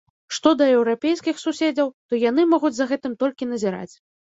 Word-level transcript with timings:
Што 0.35 0.53
да 0.61 0.65
еўрапейскіх 0.77 1.41
суседзяў, 1.43 1.93
то 2.07 2.21
яны 2.25 2.47
могуць 2.55 2.75
за 2.81 2.91
гэтым 2.95 3.13
толькі 3.23 3.53
назіраць. 3.53 3.91